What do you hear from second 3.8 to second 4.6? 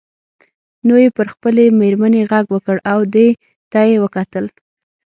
یې وکتل.